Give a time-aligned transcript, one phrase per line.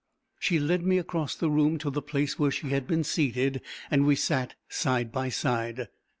[0.39, 3.61] She led me across the room to the place where she had been seated,
[3.91, 5.89] and we sat side by side.